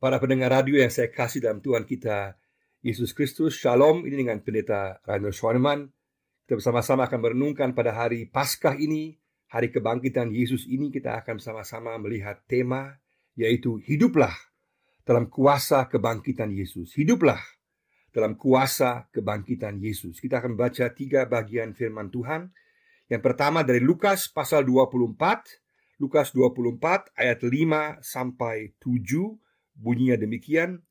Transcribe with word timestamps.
Para 0.00 0.16
pendengar 0.16 0.48
radio 0.48 0.80
yang 0.80 0.88
saya 0.88 1.12
kasih 1.12 1.44
dalam 1.44 1.60
Tuhan 1.60 1.84
kita 1.84 2.32
Yesus 2.80 3.12
Kristus, 3.12 3.60
Shalom. 3.60 4.08
Ini 4.08 4.24
dengan 4.24 4.40
pendeta 4.40 4.96
Rainer 5.04 5.28
Schwanemann. 5.28 5.92
Kita 6.48 6.56
bersama-sama 6.56 7.04
akan 7.04 7.20
merenungkan 7.20 7.76
pada 7.76 7.92
hari 7.92 8.24
Paskah 8.24 8.80
ini, 8.80 9.20
hari 9.52 9.68
kebangkitan 9.68 10.32
Yesus 10.32 10.64
ini 10.64 10.88
kita 10.88 11.20
akan 11.20 11.36
bersama-sama 11.36 12.00
melihat 12.00 12.40
tema 12.48 12.96
yaitu 13.36 13.76
hiduplah 13.76 14.32
dalam 15.04 15.28
kuasa 15.28 15.84
kebangkitan 15.84 16.48
Yesus. 16.48 16.96
Hiduplah 16.96 17.44
dalam 18.08 18.40
kuasa 18.40 19.04
kebangkitan 19.12 19.84
Yesus. 19.84 20.16
Kita 20.16 20.40
akan 20.40 20.56
baca 20.56 20.96
tiga 20.96 21.28
bagian 21.28 21.76
firman 21.76 22.08
Tuhan. 22.08 22.48
Yang 23.12 23.20
pertama 23.20 23.60
dari 23.68 23.84
Lukas 23.84 24.32
pasal 24.32 24.64
24, 24.64 26.00
Lukas 26.00 26.32
24 26.32 27.20
ayat 27.20 27.44
5 27.44 28.00
sampai 28.00 28.72
7 28.80 29.49
Bunyinya 29.80 30.20
demikian, 30.20 30.84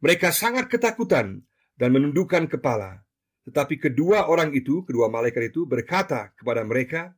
mereka 0.00 0.32
sangat 0.32 0.72
ketakutan 0.72 1.44
dan 1.76 1.88
menundukkan 1.92 2.48
kepala. 2.48 3.04
Tetapi 3.44 3.76
kedua 3.76 4.32
orang 4.32 4.56
itu, 4.56 4.80
kedua 4.88 5.12
malaikat 5.12 5.52
itu 5.52 5.68
berkata 5.68 6.32
kepada 6.32 6.64
mereka, 6.64 7.12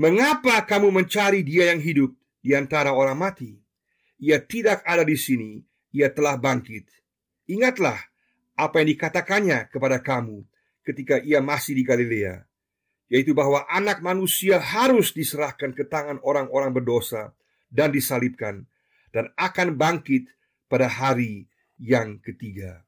"Mengapa 0.00 0.64
kamu 0.64 0.88
mencari 0.88 1.44
Dia 1.44 1.76
yang 1.76 1.84
hidup 1.84 2.16
di 2.40 2.56
antara 2.56 2.96
orang 2.96 3.18
mati? 3.18 3.60
Ia 4.18 4.40
tidak 4.42 4.82
ada 4.88 5.04
di 5.04 5.14
sini, 5.14 5.62
ia 5.94 6.10
telah 6.10 6.38
bangkit. 6.38 6.88
Ingatlah 7.50 7.98
apa 8.58 8.82
yang 8.82 8.88
dikatakannya 8.94 9.70
kepada 9.70 10.02
kamu 10.02 10.42
ketika 10.82 11.20
ia 11.22 11.38
masih 11.38 11.78
di 11.78 11.84
Galilea, 11.86 12.42
yaitu 13.06 13.34
bahwa 13.34 13.62
anak 13.70 14.02
manusia 14.02 14.58
harus 14.58 15.14
diserahkan 15.14 15.74
ke 15.74 15.86
tangan 15.86 16.18
orang-orang 16.22 16.74
berdosa 16.74 17.34
dan 17.70 17.92
disalibkan, 17.94 18.66
dan 19.14 19.30
akan 19.36 19.76
bangkit 19.78 20.28
pada 20.68 20.86
hari 20.86 21.48
yang 21.80 22.20
ketiga. 22.20 22.84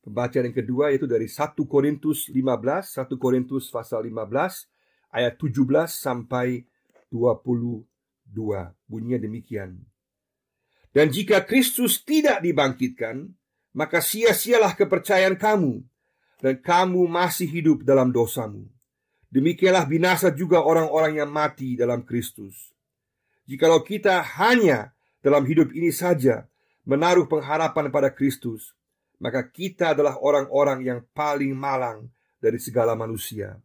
Pembacaan 0.00 0.48
yang 0.48 0.56
kedua 0.56 0.88
yaitu 0.88 1.04
dari 1.04 1.28
1 1.28 1.54
Korintus 1.68 2.32
15, 2.32 2.40
1 2.40 3.20
Korintus 3.20 3.68
pasal 3.68 4.08
15 4.08 5.12
ayat 5.12 5.36
17 5.36 5.60
sampai 5.92 6.64
22. 7.12 7.84
Bunyinya 8.88 9.20
demikian. 9.20 9.76
Dan 10.90 11.12
jika 11.12 11.44
Kristus 11.46 12.02
tidak 12.02 12.42
dibangkitkan, 12.42 13.30
maka 13.76 14.02
sia-sialah 14.02 14.74
kepercayaan 14.74 15.38
kamu 15.38 15.84
dan 16.42 16.58
kamu 16.58 17.06
masih 17.06 17.46
hidup 17.46 17.86
dalam 17.86 18.10
dosamu. 18.10 18.66
Demikianlah 19.30 19.86
binasa 19.86 20.34
juga 20.34 20.58
orang-orang 20.64 21.22
yang 21.22 21.30
mati 21.30 21.78
dalam 21.78 22.02
Kristus. 22.02 22.74
Jikalau 23.46 23.86
kita 23.86 24.18
hanya 24.42 24.90
dalam 25.22 25.46
hidup 25.46 25.70
ini 25.70 25.94
saja 25.94 26.50
menaruh 26.84 27.28
pengharapan 27.28 27.92
pada 27.92 28.10
Kristus, 28.12 28.72
maka 29.20 29.44
kita 29.44 29.92
adalah 29.92 30.16
orang-orang 30.20 30.84
yang 30.84 31.00
paling 31.12 31.52
malang 31.52 32.08
dari 32.40 32.56
segala 32.56 32.96
manusia. 32.96 33.60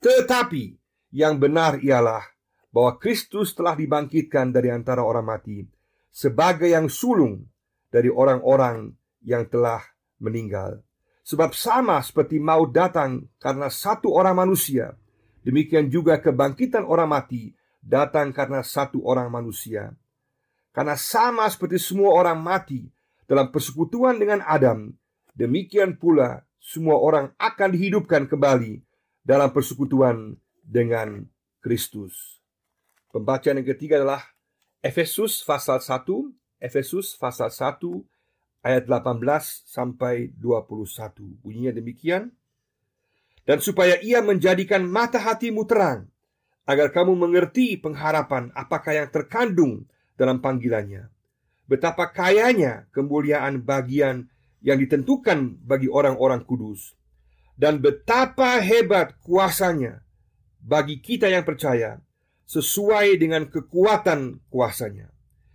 Tetapi 0.00 0.76
yang 1.12 1.36
benar 1.36 1.80
ialah 1.80 2.24
bahwa 2.72 3.00
Kristus 3.00 3.56
telah 3.56 3.76
dibangkitkan 3.76 4.52
dari 4.52 4.68
antara 4.68 5.00
orang 5.00 5.24
mati 5.24 5.64
sebagai 6.12 6.72
yang 6.72 6.88
sulung 6.88 7.44
dari 7.92 8.08
orang-orang 8.08 8.92
yang 9.20 9.44
telah 9.48 9.84
meninggal. 10.20 10.80
Sebab 11.26 11.52
sama 11.52 12.00
seperti 12.00 12.38
mau 12.40 12.64
datang 12.64 13.26
karena 13.36 13.68
satu 13.68 14.14
orang 14.14 14.46
manusia, 14.46 14.94
demikian 15.42 15.90
juga 15.90 16.22
kebangkitan 16.22 16.86
orang 16.86 17.10
mati 17.10 17.52
datang 17.82 18.32
karena 18.32 18.62
satu 18.62 19.02
orang 19.04 19.28
manusia. 19.28 19.92
Karena 20.76 20.92
sama 20.92 21.48
seperti 21.48 21.80
semua 21.80 22.12
orang 22.12 22.36
mati 22.36 22.84
dalam 23.24 23.48
persekutuan 23.48 24.20
dengan 24.20 24.44
Adam, 24.44 24.92
demikian 25.32 25.96
pula 25.96 26.44
semua 26.60 27.00
orang 27.00 27.32
akan 27.40 27.72
dihidupkan 27.72 28.28
kembali 28.28 28.84
dalam 29.24 29.56
persekutuan 29.56 30.36
dengan 30.60 31.24
Kristus. 31.64 32.44
Pembacaan 33.08 33.64
yang 33.64 33.72
ketiga 33.72 34.04
adalah 34.04 34.20
Efesus 34.84 35.40
pasal 35.48 35.80
1, 35.80 36.04
Efesus 36.60 37.16
pasal 37.16 37.48
1 37.48 37.80
ayat 38.60 38.84
18 38.84 39.24
sampai 39.64 40.28
21. 40.36 41.40
Bunyinya 41.40 41.72
demikian. 41.72 42.36
Dan 43.48 43.64
supaya 43.64 43.96
ia 44.04 44.20
menjadikan 44.20 44.84
mata 44.84 45.24
hatimu 45.24 45.64
terang, 45.64 46.12
agar 46.68 46.92
kamu 46.92 47.16
mengerti 47.16 47.80
pengharapan 47.80 48.52
apakah 48.52 48.92
yang 48.92 49.08
terkandung 49.08 49.88
dalam 50.16 50.40
panggilannya. 50.42 51.12
Betapa 51.68 52.10
kayanya 52.10 52.88
kemuliaan 52.90 53.62
bagian 53.62 54.26
yang 54.64 54.80
ditentukan 54.80 55.62
bagi 55.62 55.86
orang-orang 55.86 56.42
kudus. 56.42 56.96
Dan 57.56 57.80
betapa 57.80 58.60
hebat 58.60 59.16
kuasanya 59.24 60.04
bagi 60.60 61.00
kita 61.00 61.30
yang 61.32 61.40
percaya 61.40 62.04
sesuai 62.44 63.16
dengan 63.16 63.48
kekuatan 63.48 64.44
kuasanya 64.52 65.08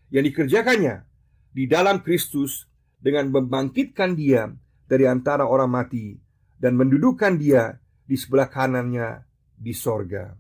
yang 0.10 0.26
dikerjakannya 0.26 1.06
di 1.54 1.70
dalam 1.70 2.02
Kristus 2.02 2.66
dengan 2.98 3.30
membangkitkan 3.30 4.18
dia 4.18 4.50
dari 4.90 5.06
antara 5.06 5.46
orang 5.46 5.70
mati 5.70 6.18
dan 6.58 6.74
mendudukkan 6.74 7.38
dia 7.38 7.78
di 8.04 8.18
sebelah 8.18 8.50
kanannya 8.50 9.24
di 9.56 9.72
sorga. 9.72 10.34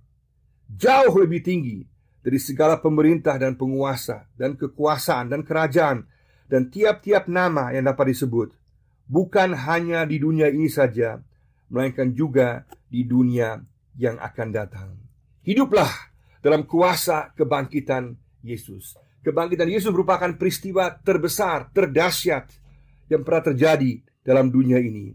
Jauh 0.65 1.13
lebih 1.19 1.45
tinggi 1.45 1.79
dari 2.21 2.37
segala 2.37 2.77
pemerintah 2.77 3.37
dan 3.41 3.57
penguasa 3.57 4.29
dan 4.37 4.53
kekuasaan 4.53 5.33
dan 5.33 5.41
kerajaan 5.41 6.05
dan 6.45 6.69
tiap-tiap 6.69 7.25
nama 7.25 7.73
yang 7.73 7.89
dapat 7.89 8.13
disebut 8.13 8.53
bukan 9.09 9.57
hanya 9.57 10.05
di 10.05 10.21
dunia 10.21 10.47
ini 10.47 10.69
saja 10.69 11.19
melainkan 11.67 12.13
juga 12.15 12.63
di 12.87 13.07
dunia 13.07 13.59
yang 13.99 14.19
akan 14.19 14.47
datang. 14.51 14.89
Hiduplah 15.41 15.89
dalam 16.43 16.67
kuasa 16.67 17.31
kebangkitan 17.33 18.15
Yesus. 18.43 18.99
Kebangkitan 19.21 19.69
Yesus 19.69 19.93
merupakan 19.93 20.29
peristiwa 20.35 20.91
terbesar, 21.01 21.69
terdahsyat 21.71 22.49
yang 23.07 23.21
pernah 23.21 23.43
terjadi 23.53 24.01
dalam 24.25 24.49
dunia 24.49 24.81
ini. 24.81 25.13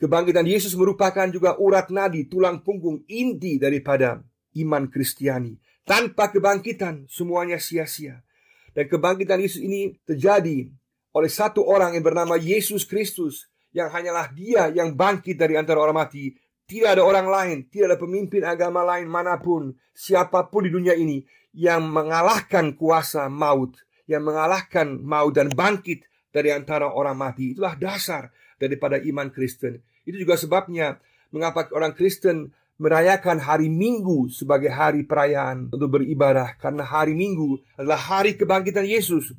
Kebangkitan 0.00 0.48
Yesus 0.48 0.72
merupakan 0.74 1.28
juga 1.28 1.60
urat 1.60 1.92
nadi, 1.92 2.24
tulang 2.24 2.64
punggung 2.64 3.04
inti 3.06 3.60
daripada 3.60 4.24
iman 4.56 4.88
Kristiani 4.88 5.54
tanpa 5.84 6.30
kebangkitan 6.30 7.08
semuanya 7.10 7.56
sia-sia. 7.60 8.22
Dan 8.70 8.86
kebangkitan 8.86 9.42
Yesus 9.42 9.60
ini 9.62 9.98
terjadi 10.06 10.70
oleh 11.10 11.30
satu 11.30 11.66
orang 11.66 11.98
yang 11.98 12.06
bernama 12.06 12.38
Yesus 12.38 12.86
Kristus 12.86 13.50
yang 13.74 13.90
hanyalah 13.90 14.30
dia 14.30 14.70
yang 14.70 14.94
bangkit 14.94 15.38
dari 15.38 15.58
antara 15.58 15.82
orang 15.82 16.06
mati. 16.06 16.34
Tidak 16.70 16.86
ada 16.86 17.02
orang 17.02 17.26
lain, 17.26 17.56
tidak 17.66 17.94
ada 17.94 17.98
pemimpin 17.98 18.46
agama 18.46 18.86
lain 18.86 19.10
mana 19.10 19.42
pun, 19.42 19.74
siapa 19.90 20.46
pun 20.46 20.62
di 20.62 20.70
dunia 20.70 20.94
ini 20.94 21.18
yang 21.50 21.82
mengalahkan 21.90 22.78
kuasa 22.78 23.26
maut, 23.26 23.74
yang 24.06 24.22
mengalahkan 24.22 25.02
maut 25.02 25.34
dan 25.34 25.50
bangkit 25.50 26.06
dari 26.30 26.54
antara 26.54 26.94
orang 26.94 27.18
mati. 27.18 27.58
Itulah 27.58 27.74
dasar 27.74 28.30
daripada 28.62 29.02
iman 29.02 29.34
Kristen. 29.34 29.82
Itu 30.06 30.22
juga 30.22 30.38
sebabnya 30.38 31.02
mengapa 31.34 31.66
orang 31.74 31.90
Kristen 31.90 32.54
merayakan 32.80 33.36
hari 33.36 33.68
Minggu 33.68 34.32
sebagai 34.32 34.72
hari 34.72 35.04
perayaan 35.04 35.68
untuk 35.68 36.00
beribadah 36.00 36.56
karena 36.56 36.80
hari 36.80 37.12
Minggu 37.12 37.60
adalah 37.76 38.00
hari 38.00 38.40
kebangkitan 38.40 38.88
Yesus 38.88 39.36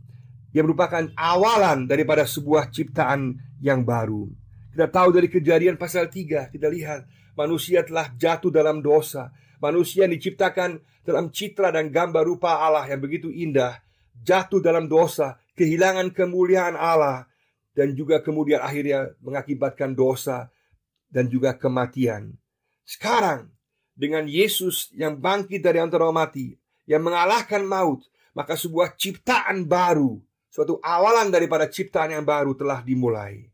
yang 0.53 0.69
merupakan 0.69 1.09
awalan 1.17 1.89
daripada 1.89 2.21
sebuah 2.21 2.69
ciptaan 2.69 3.41
yang 3.57 3.81
baru. 3.81 4.29
Kita 4.71 4.85
tahu 4.93 5.09
dari 5.17 5.25
kejadian 5.25 5.73
pasal 5.75 6.05
3, 6.05 6.53
kita 6.53 6.69
lihat 6.69 7.09
manusia 7.33 7.81
telah 7.81 8.13
jatuh 8.13 8.53
dalam 8.53 8.79
dosa. 8.79 9.33
Manusia 9.57 10.05
yang 10.05 10.13
diciptakan 10.13 10.77
dalam 11.01 11.33
citra 11.33 11.73
dan 11.73 11.89
gambar 11.89 12.21
rupa 12.21 12.61
Allah 12.61 12.85
yang 12.85 13.01
begitu 13.01 13.33
indah, 13.33 13.81
jatuh 14.21 14.61
dalam 14.61 14.85
dosa, 14.85 15.41
kehilangan 15.57 16.13
kemuliaan 16.13 16.77
Allah, 16.77 17.25
dan 17.73 17.93
juga 17.97 18.21
kemudian 18.21 18.61
akhirnya 18.61 19.13
mengakibatkan 19.21 19.93
dosa 19.93 20.49
dan 21.09 21.29
juga 21.29 21.53
kematian. 21.57 22.40
Sekarang 22.91 23.47
dengan 23.95 24.27
Yesus 24.27 24.91
yang 24.91 25.15
bangkit 25.15 25.63
dari 25.63 25.79
antara 25.79 26.11
mati, 26.11 26.51
yang 26.83 27.07
mengalahkan 27.07 27.63
maut, 27.63 28.03
maka 28.35 28.59
sebuah 28.59 28.99
ciptaan 28.99 29.63
baru, 29.63 30.19
suatu 30.51 30.75
awalan 30.83 31.31
daripada 31.31 31.71
ciptaan 31.71 32.11
yang 32.11 32.27
baru 32.27 32.51
telah 32.51 32.83
dimulai. 32.83 33.47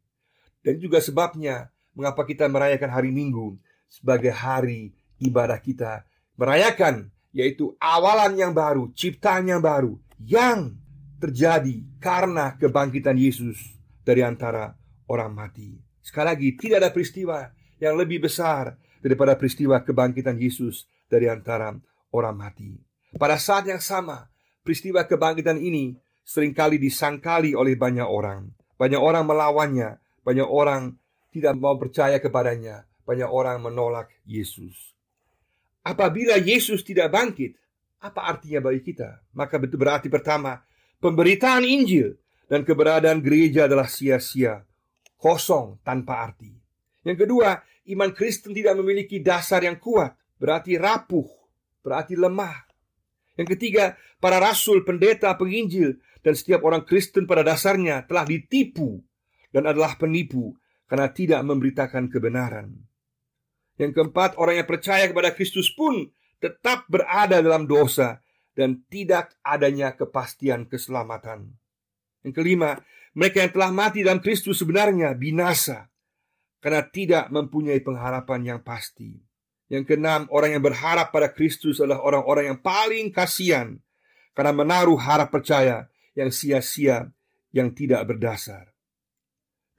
Dan 0.66 0.82
juga 0.82 0.98
sebabnya 0.98 1.70
mengapa 1.94 2.26
kita 2.26 2.50
merayakan 2.50 2.90
hari 2.90 3.14
Minggu 3.14 3.62
sebagai 3.86 4.34
hari 4.34 4.98
ibadah 5.22 5.62
kita, 5.62 6.02
merayakan 6.34 7.14
yaitu 7.30 7.78
awalan 7.78 8.34
yang 8.34 8.58
baru, 8.58 8.90
ciptaan 8.98 9.46
yang 9.46 9.62
baru 9.62 10.02
yang 10.18 10.74
terjadi 11.22 11.86
karena 12.02 12.58
kebangkitan 12.58 13.14
Yesus 13.14 13.62
dari 14.02 14.26
antara 14.26 14.74
orang 15.06 15.30
mati. 15.30 15.78
Sekali 16.02 16.26
lagi, 16.26 16.48
tidak 16.58 16.78
ada 16.82 16.90
peristiwa 16.90 17.54
yang 17.78 17.94
lebih 17.94 18.26
besar 18.26 18.87
daripada 19.08 19.40
peristiwa 19.40 19.80
kebangkitan 19.80 20.36
Yesus 20.36 20.84
dari 21.08 21.32
antara 21.32 21.72
orang 22.12 22.36
mati. 22.36 22.76
Pada 23.16 23.40
saat 23.40 23.66
yang 23.66 23.80
sama, 23.80 24.28
peristiwa 24.62 25.08
kebangkitan 25.08 25.58
ini 25.58 25.96
sering 26.28 26.52
kali 26.52 26.76
disangkali 26.76 27.56
oleh 27.56 27.80
banyak 27.80 28.04
orang. 28.04 28.52
Banyak 28.76 29.00
orang 29.00 29.24
melawannya, 29.26 29.98
banyak 30.22 30.46
orang 30.46 31.00
tidak 31.32 31.56
mau 31.56 31.80
percaya 31.80 32.20
kepadanya, 32.20 32.84
banyak 33.08 33.26
orang 33.32 33.64
menolak 33.64 34.12
Yesus. 34.28 34.94
Apabila 35.88 36.36
Yesus 36.36 36.84
tidak 36.84 37.16
bangkit, 37.16 37.56
apa 38.04 38.28
artinya 38.28 38.60
bagi 38.70 38.84
kita? 38.84 39.24
Maka 39.34 39.56
betul 39.58 39.82
berarti 39.82 40.12
pertama, 40.12 40.60
pemberitaan 41.00 41.64
Injil 41.64 42.20
dan 42.52 42.68
keberadaan 42.68 43.24
gereja 43.24 43.66
adalah 43.72 43.88
sia-sia, 43.88 44.62
kosong 45.16 45.80
tanpa 45.82 46.28
arti. 46.28 46.52
Yang 47.08 47.24
kedua, 47.24 47.56
iman 47.92 48.12
Kristen 48.12 48.52
tidak 48.52 48.76
memiliki 48.80 49.24
dasar 49.24 49.64
yang 49.64 49.80
kuat, 49.80 50.16
berarti 50.38 50.76
rapuh, 50.76 51.28
berarti 51.82 52.20
lemah. 52.20 52.68
Yang 53.38 53.58
ketiga, 53.58 53.96
para 54.18 54.42
rasul, 54.42 54.82
pendeta, 54.82 55.34
penginjil, 55.38 56.02
dan 56.26 56.34
setiap 56.34 56.66
orang 56.66 56.84
Kristen 56.84 57.30
pada 57.30 57.46
dasarnya 57.46 58.04
telah 58.10 58.26
ditipu 58.26 59.00
dan 59.54 59.70
adalah 59.70 59.96
penipu 59.96 60.58
karena 60.90 61.08
tidak 61.14 61.42
memberitakan 61.46 62.10
kebenaran. 62.12 62.74
Yang 63.78 63.92
keempat, 63.94 64.42
orang 64.42 64.64
yang 64.64 64.68
percaya 64.68 65.06
kepada 65.06 65.32
Kristus 65.38 65.70
pun 65.70 66.10
tetap 66.42 66.90
berada 66.90 67.40
dalam 67.40 67.70
dosa 67.70 68.20
dan 68.58 68.82
tidak 68.90 69.38
adanya 69.46 69.94
kepastian 69.94 70.66
keselamatan. 70.66 71.54
Yang 72.26 72.34
kelima, 72.34 72.74
mereka 73.14 73.46
yang 73.46 73.54
telah 73.54 73.72
mati 73.72 74.02
dalam 74.02 74.18
Kristus 74.18 74.58
sebenarnya 74.58 75.14
binasa 75.14 75.86
karena 76.68 76.84
tidak 76.84 77.32
mempunyai 77.32 77.80
pengharapan 77.80 78.44
yang 78.44 78.60
pasti. 78.60 79.16
Yang 79.72 79.88
keenam, 79.88 80.28
orang 80.28 80.60
yang 80.60 80.60
berharap 80.60 81.16
pada 81.16 81.32
Kristus 81.32 81.80
adalah 81.80 82.04
orang-orang 82.04 82.52
yang 82.52 82.60
paling 82.60 83.08
kasihan 83.08 83.80
karena 84.36 84.52
menaruh 84.52 85.00
harap 85.00 85.32
percaya 85.32 85.88
yang 86.12 86.28
sia-sia 86.28 87.08
yang 87.56 87.72
tidak 87.72 88.04
berdasar. 88.12 88.68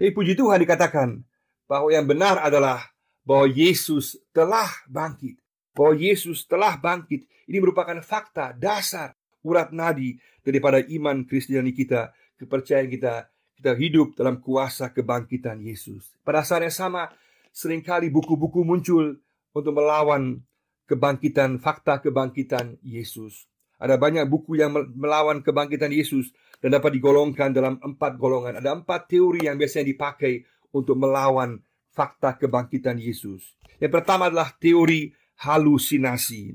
Tapi 0.00 0.16
puji 0.16 0.32
Tuhan 0.32 0.64
dikatakan 0.64 1.20
bahwa 1.68 1.92
yang 1.92 2.08
benar 2.08 2.40
adalah 2.40 2.80
bahwa 3.20 3.52
Yesus 3.52 4.16
telah 4.32 4.72
bangkit. 4.88 5.36
Bahwa 5.76 5.92
Yesus 5.92 6.48
telah 6.48 6.80
bangkit. 6.80 7.28
Ini 7.52 7.60
merupakan 7.60 8.00
fakta 8.00 8.56
dasar 8.56 9.12
urat 9.44 9.76
nadi 9.76 10.16
daripada 10.40 10.80
iman 10.80 11.28
Kristiani 11.28 11.76
kita, 11.76 12.16
kepercayaan 12.40 12.88
kita, 12.88 13.28
kita 13.58 13.74
hidup 13.74 14.14
dalam 14.14 14.38
kuasa 14.38 14.94
kebangkitan 14.94 15.58
Yesus. 15.58 16.14
Pada 16.22 16.46
saat 16.46 16.62
yang 16.62 16.70
sama, 16.70 17.10
sering 17.50 17.82
kali 17.82 18.06
buku-buku 18.06 18.62
muncul 18.62 19.18
untuk 19.50 19.72
melawan 19.74 20.38
kebangkitan, 20.86 21.58
fakta 21.58 21.98
kebangkitan 21.98 22.78
Yesus. 22.86 23.50
Ada 23.82 23.98
banyak 23.98 24.30
buku 24.30 24.62
yang 24.62 24.70
melawan 24.94 25.42
kebangkitan 25.42 25.90
Yesus 25.90 26.30
dan 26.62 26.78
dapat 26.78 26.94
digolongkan 26.94 27.50
dalam 27.50 27.82
empat 27.82 28.14
golongan. 28.14 28.62
Ada 28.62 28.78
empat 28.78 29.10
teori 29.10 29.50
yang 29.50 29.58
biasanya 29.58 29.90
dipakai 29.90 30.46
untuk 30.70 30.94
melawan 30.94 31.58
fakta 31.90 32.38
kebangkitan 32.38 32.94
Yesus. 33.02 33.58
Yang 33.82 33.92
pertama 33.98 34.30
adalah 34.30 34.54
teori 34.54 35.10
halusinasi. 35.42 36.54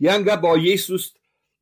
Dianggap 0.00 0.40
bahwa 0.40 0.56
Yesus 0.56 1.12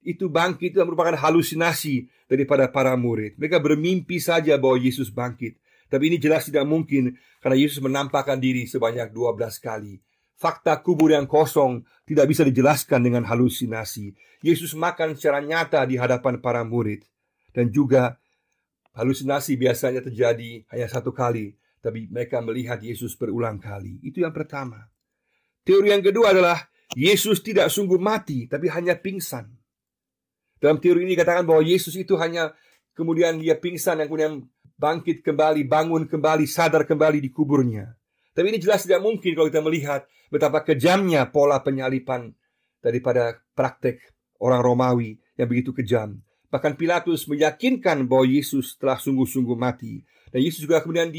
itu 0.02 0.26
bangkit 0.26 0.74
itu 0.74 0.82
merupakan 0.82 1.14
halusinasi 1.14 2.10
daripada 2.26 2.66
para 2.70 2.94
murid. 2.98 3.38
Mereka 3.38 3.62
bermimpi 3.62 4.18
saja 4.18 4.58
bahwa 4.58 4.78
Yesus 4.78 5.08
bangkit. 5.08 5.58
Tapi 5.86 6.08
ini 6.08 6.16
jelas 6.16 6.48
tidak 6.48 6.64
mungkin 6.64 7.14
karena 7.38 7.56
Yesus 7.58 7.78
menampakkan 7.84 8.40
diri 8.40 8.64
sebanyak 8.64 9.12
12 9.12 9.60
kali. 9.60 10.00
Fakta 10.40 10.80
kubur 10.82 11.14
yang 11.14 11.28
kosong 11.28 11.86
tidak 12.02 12.26
bisa 12.26 12.42
dijelaskan 12.42 12.98
dengan 13.04 13.22
halusinasi. 13.28 14.10
Yesus 14.42 14.74
makan 14.74 15.14
secara 15.14 15.38
nyata 15.38 15.86
di 15.86 15.94
hadapan 15.94 16.42
para 16.42 16.66
murid. 16.66 17.06
Dan 17.52 17.68
juga 17.70 18.18
halusinasi 18.96 19.54
biasanya 19.60 20.02
terjadi 20.02 20.66
hanya 20.72 20.88
satu 20.90 21.14
kali. 21.14 21.54
Tapi 21.78 22.10
mereka 22.10 22.42
melihat 22.42 22.82
Yesus 22.82 23.14
berulang 23.14 23.60
kali. 23.62 24.02
Itu 24.02 24.24
yang 24.24 24.34
pertama. 24.34 24.82
Teori 25.62 25.94
yang 25.94 26.02
kedua 26.02 26.34
adalah 26.34 26.58
Yesus 26.98 27.38
tidak 27.40 27.70
sungguh 27.70 28.00
mati, 28.02 28.50
tapi 28.50 28.66
hanya 28.66 28.98
pingsan. 28.98 29.61
Dalam 30.62 30.78
teori 30.78 31.02
ini 31.02 31.18
dikatakan 31.18 31.42
bahwa 31.42 31.66
Yesus 31.66 31.98
itu 31.98 32.14
hanya 32.22 32.54
kemudian 32.94 33.42
dia 33.42 33.58
pingsan 33.58 33.98
dan 33.98 34.06
kemudian 34.06 34.46
bangkit 34.78 35.26
kembali, 35.26 35.66
bangun 35.66 36.06
kembali, 36.06 36.46
sadar 36.46 36.86
kembali 36.86 37.18
di 37.18 37.34
kuburnya. 37.34 37.90
Tapi 38.30 38.46
ini 38.54 38.62
jelas 38.62 38.86
tidak 38.86 39.02
mungkin 39.02 39.34
kalau 39.34 39.50
kita 39.50 39.58
melihat 39.58 40.06
betapa 40.30 40.62
kejamnya 40.62 41.26
pola 41.34 41.58
penyalipan 41.60 42.30
daripada 42.78 43.42
praktek 43.58 43.98
orang 44.38 44.62
Romawi 44.62 45.18
yang 45.34 45.50
begitu 45.50 45.74
kejam. 45.74 46.22
Bahkan 46.48 46.78
Pilatus 46.78 47.26
meyakinkan 47.26 48.06
bahwa 48.06 48.28
Yesus 48.28 48.78
telah 48.78 49.02
sungguh-sungguh 49.02 49.58
mati. 49.58 50.06
Dan 50.30 50.46
Yesus 50.46 50.62
juga 50.62 50.78
kemudian 50.78 51.10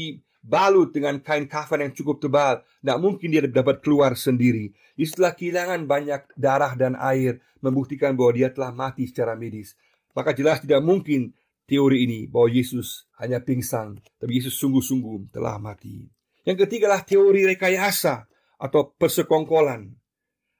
dibalut 0.44 0.92
dengan 0.92 1.16
kain 1.24 1.48
kafan 1.48 1.88
yang 1.88 1.92
cukup 1.96 2.20
tebal. 2.20 2.60
Tidak 2.60 2.98
mungkin 3.00 3.32
dia 3.32 3.40
dapat 3.48 3.80
keluar 3.80 4.12
sendiri. 4.12 4.76
Yesus 4.92 5.16
telah 5.16 5.32
kehilangan 5.32 5.88
banyak 5.88 6.20
darah 6.36 6.76
dan 6.76 6.94
air, 7.00 7.40
membuktikan 7.64 8.12
bahwa 8.12 8.36
dia 8.36 8.52
telah 8.52 8.70
mati 8.70 9.08
secara 9.08 9.32
medis. 9.32 9.72
Maka 10.12 10.36
jelas 10.36 10.60
tidak 10.60 10.84
mungkin 10.84 11.32
teori 11.64 12.04
ini 12.04 12.20
bahwa 12.28 12.52
Yesus 12.52 13.08
hanya 13.16 13.40
pingsan, 13.40 13.98
tapi 14.20 14.36
Yesus 14.38 14.60
sungguh-sungguh 14.60 15.32
telah 15.32 15.56
mati. 15.56 16.06
Yang 16.44 16.68
ketiga 16.68 16.92
adalah 16.92 17.02
teori 17.08 17.48
rekayasa 17.48 18.28
atau 18.60 18.92
persekongkolan. 18.94 19.96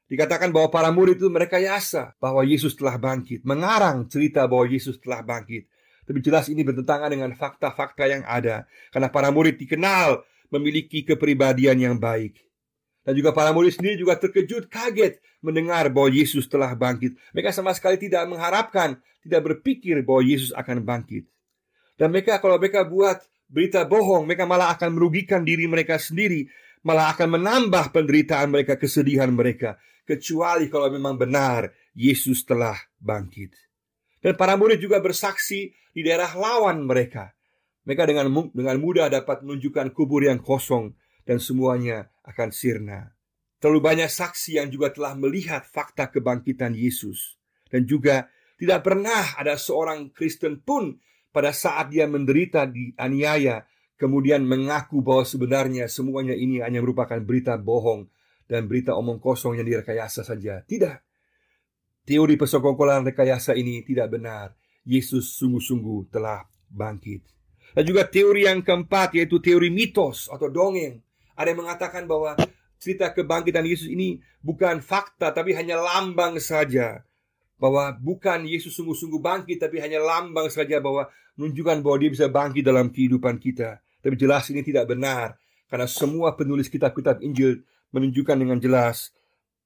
Dikatakan 0.09 0.49
bahwa 0.49 0.73
para 0.73 0.89
murid 0.89 1.21
itu 1.21 1.29
merekayasa 1.29 2.17
bahwa 2.17 2.41
Yesus 2.41 2.73
telah 2.73 2.97
bangkit, 2.97 3.45
mengarang 3.45 4.09
cerita 4.09 4.49
bahwa 4.49 4.65
Yesus 4.65 4.97
telah 4.97 5.21
bangkit. 5.21 5.69
Tapi 6.05 6.21
jelas 6.21 6.47
ini 6.53 6.61
bertentangan 6.61 7.09
dengan 7.09 7.33
fakta-fakta 7.33 8.05
yang 8.05 8.23
ada. 8.29 8.69
Karena 8.93 9.09
para 9.09 9.33
murid 9.33 9.57
dikenal 9.57 10.21
memiliki 10.53 11.03
kepribadian 11.03 11.81
yang 11.81 11.97
baik. 11.97 12.39
Dan 13.05 13.13
juga 13.17 13.37
para 13.37 13.53
murid 13.53 13.77
sendiri 13.77 14.01
juga 14.01 14.17
terkejut, 14.17 14.73
kaget 14.73 15.21
mendengar 15.45 15.93
bahwa 15.93 16.09
Yesus 16.09 16.49
telah 16.49 16.73
bangkit. 16.73 17.21
Mereka 17.37 17.53
sama 17.53 17.77
sekali 17.77 18.01
tidak 18.01 18.25
mengharapkan, 18.25 18.97
tidak 19.21 19.41
berpikir 19.45 20.01
bahwa 20.01 20.25
Yesus 20.25 20.57
akan 20.57 20.81
bangkit. 20.81 21.29
Dan 22.01 22.11
mereka 22.11 22.41
kalau 22.41 22.57
mereka 22.57 22.89
buat 22.89 23.21
berita 23.45 23.85
bohong, 23.85 24.25
mereka 24.25 24.49
malah 24.49 24.73
akan 24.73 24.97
merugikan 24.97 25.45
diri 25.45 25.69
mereka 25.69 26.01
sendiri, 26.01 26.49
malah 26.81 27.13
akan 27.13 27.39
menambah 27.41 27.93
penderitaan 27.93 28.49
mereka, 28.49 28.81
kesedihan 28.81 29.29
mereka, 29.29 29.77
kecuali 30.09 30.73
kalau 30.73 30.89
memang 30.89 31.21
benar 31.21 31.73
Yesus 31.93 32.41
telah 32.49 32.77
bangkit. 32.97 33.53
Dan 34.25 34.41
para 34.41 34.57
murid 34.57 34.81
juga 34.81 35.05
bersaksi 35.05 35.69
di 35.93 36.01
daerah 36.01 36.33
lawan 36.33 36.89
mereka. 36.89 37.37
Mereka 37.85 38.09
dengan 38.09 38.33
dengan 38.57 38.81
mudah 38.81 39.13
dapat 39.13 39.45
menunjukkan 39.45 39.93
kubur 39.93 40.25
yang 40.25 40.41
kosong 40.41 40.97
dan 41.29 41.37
semuanya 41.37 42.09
akan 42.25 42.49
sirna. 42.49 43.13
Terlalu 43.61 43.81
banyak 43.85 44.09
saksi 44.09 44.65
yang 44.65 44.73
juga 44.73 44.89
telah 44.97 45.13
melihat 45.13 45.69
fakta 45.69 46.09
kebangkitan 46.09 46.73
Yesus 46.73 47.37
dan 47.69 47.85
juga 47.85 48.33
tidak 48.57 48.81
pernah 48.81 49.37
ada 49.37 49.61
seorang 49.61 50.09
Kristen 50.17 50.65
pun 50.65 50.97
pada 51.29 51.53
saat 51.53 51.93
dia 51.93 52.09
menderita 52.09 52.65
di 52.65 52.97
aniaya, 52.97 53.69
kemudian 54.01 54.41
mengaku 54.49 55.05
bahwa 55.05 55.29
sebenarnya 55.29 55.85
semuanya 55.91 56.33
ini 56.33 56.65
hanya 56.65 56.81
merupakan 56.81 57.21
berita 57.21 57.61
bohong 57.61 58.09
dan 58.49 58.65
berita 58.65 58.97
omong 58.97 59.21
kosong 59.21 59.61
yang 59.61 59.69
direkayasa 59.69 60.25
saja. 60.25 60.65
Tidak. 60.65 61.04
Teori 62.05 62.37
persekongkolan 62.37 63.09
rekayasa 63.09 63.57
ini 63.57 63.81
tidak 63.81 64.13
benar. 64.13 64.53
Yesus 64.85 65.41
sungguh-sungguh 65.41 66.13
telah 66.13 66.45
bangkit. 66.69 67.25
Dan 67.73 67.83
juga 67.89 68.05
teori 68.05 68.45
yang 68.45 68.61
keempat 68.61 69.17
yaitu 69.17 69.41
teori 69.41 69.73
mitos 69.73 70.29
atau 70.29 70.53
dongeng. 70.53 71.01
Ada 71.35 71.57
yang 71.57 71.65
mengatakan 71.65 72.05
bahwa 72.05 72.37
cerita 72.77 73.11
kebangkitan 73.11 73.65
Yesus 73.65 73.89
ini 73.89 74.21
bukan 74.45 74.85
fakta 74.85 75.33
tapi 75.33 75.57
hanya 75.57 75.81
lambang 75.81 76.37
saja 76.37 77.03
bahwa 77.57 77.97
bukan 77.97 78.45
Yesus 78.45 78.77
sungguh-sungguh 78.77 79.19
bangkit 79.19 79.57
tapi 79.57 79.81
hanya 79.81 79.99
lambang 79.99 80.53
saja 80.53 80.79
bahwa 80.85 81.09
menunjukkan 81.41 81.81
bahwa 81.81 81.97
dia 81.99 82.11
bisa 82.13 82.27
bangkit 82.29 82.63
dalam 82.63 82.93
kehidupan 82.93 83.41
kita. 83.41 83.81
Tapi 84.05 84.15
jelas 84.21 84.53
ini 84.53 84.61
tidak 84.61 84.93
benar 84.93 85.41
karena 85.73 85.89
semua 85.89 86.37
penulis 86.37 86.69
kitab-kitab 86.69 87.25
Injil 87.25 87.65
menunjukkan 87.91 88.37
dengan 88.37 88.61
jelas 88.61 89.11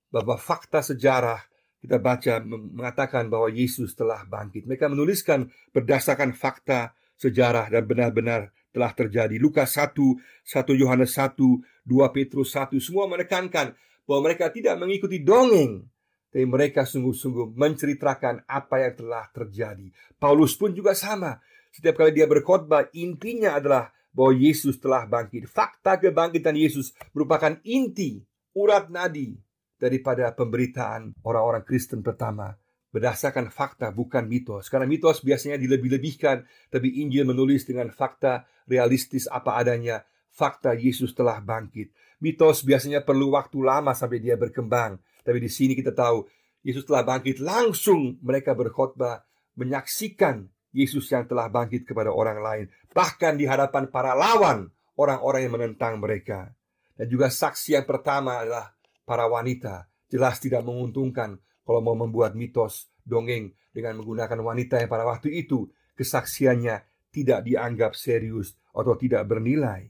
bahwa 0.08 0.38
fakta 0.38 0.80
sejarah 0.80 1.42
kita 1.88 2.04
baca 2.04 2.44
mengatakan 2.44 3.32
bahwa 3.32 3.48
Yesus 3.48 3.96
telah 3.96 4.20
bangkit. 4.28 4.68
Mereka 4.68 4.92
menuliskan 4.92 5.48
berdasarkan 5.72 6.36
fakta 6.36 6.92
sejarah 7.16 7.72
dan 7.72 7.88
benar-benar 7.88 8.52
telah 8.76 8.92
terjadi. 8.92 9.40
Lukas 9.40 9.72
1, 9.72 9.96
1 9.96 10.76
Yohanes 10.76 11.16
1, 11.16 11.40
2 11.40 11.64
Petrus 12.12 12.52
1 12.52 12.76
semua 12.76 13.08
menekankan 13.08 13.72
bahwa 14.04 14.20
mereka 14.28 14.52
tidak 14.52 14.76
mengikuti 14.76 15.24
dongeng 15.24 15.88
tapi 16.28 16.44
mereka 16.44 16.84
sungguh-sungguh 16.84 17.56
menceritakan 17.56 18.44
apa 18.44 18.84
yang 18.84 18.94
telah 19.00 19.24
terjadi. 19.32 19.88
Paulus 20.20 20.60
pun 20.60 20.76
juga 20.76 20.92
sama. 20.92 21.40
Setiap 21.72 22.04
kali 22.04 22.12
dia 22.12 22.28
berkhotbah, 22.28 22.92
intinya 22.92 23.56
adalah 23.56 23.88
bahwa 24.12 24.36
Yesus 24.36 24.76
telah 24.76 25.08
bangkit. 25.08 25.48
Fakta 25.48 25.96
kebangkitan 25.96 26.52
Yesus 26.52 26.92
merupakan 27.16 27.56
inti, 27.64 28.20
urat 28.52 28.92
nadi 28.92 29.47
daripada 29.78 30.34
pemberitaan 30.34 31.14
orang-orang 31.22 31.62
Kristen 31.62 32.02
pertama 32.02 32.58
berdasarkan 32.88 33.52
fakta 33.52 33.92
bukan 33.92 34.24
mitos. 34.24 34.72
Karena 34.72 34.88
mitos 34.88 35.20
biasanya 35.20 35.60
dilebih-lebihkan, 35.60 36.44
tapi 36.72 37.04
Injil 37.04 37.28
menulis 37.28 37.68
dengan 37.68 37.92
fakta 37.92 38.48
realistis 38.66 39.28
apa 39.28 39.56
adanya. 39.60 40.04
Fakta 40.32 40.74
Yesus 40.74 41.18
telah 41.18 41.42
bangkit. 41.42 41.90
Mitos 42.22 42.62
biasanya 42.62 43.02
perlu 43.02 43.34
waktu 43.34 43.58
lama 43.58 43.90
sampai 43.94 44.22
dia 44.22 44.38
berkembang. 44.38 44.98
Tapi 45.22 45.38
di 45.42 45.50
sini 45.50 45.74
kita 45.74 45.90
tahu 45.90 46.26
Yesus 46.62 46.86
telah 46.86 47.02
bangkit 47.02 47.42
langsung 47.42 48.22
mereka 48.22 48.54
berkhotbah 48.54 49.22
menyaksikan 49.58 50.46
Yesus 50.70 51.10
yang 51.10 51.26
telah 51.26 51.50
bangkit 51.50 51.88
kepada 51.90 52.14
orang 52.14 52.38
lain, 52.38 52.66
bahkan 52.94 53.34
di 53.34 53.50
hadapan 53.50 53.90
para 53.90 54.14
lawan 54.14 54.70
orang-orang 54.94 55.48
yang 55.48 55.54
menentang 55.58 55.98
mereka. 55.98 56.54
Dan 56.94 57.10
juga 57.10 57.30
saksi 57.30 57.78
yang 57.78 57.86
pertama 57.86 58.42
adalah 58.42 58.77
para 59.08 59.24
wanita. 59.24 59.88
Jelas 60.12 60.36
tidak 60.36 60.60
menguntungkan 60.68 61.40
kalau 61.64 61.80
mau 61.80 61.96
membuat 61.96 62.36
mitos 62.36 62.92
dongeng 63.08 63.56
dengan 63.72 63.96
menggunakan 63.96 64.36
wanita 64.44 64.84
yang 64.84 64.92
pada 64.92 65.08
waktu 65.08 65.32
itu 65.32 65.68
kesaksiannya 65.96 66.84
tidak 67.08 67.40
dianggap 67.48 67.96
serius 67.96 68.52
atau 68.76 68.94
tidak 69.00 69.24
bernilai. 69.24 69.88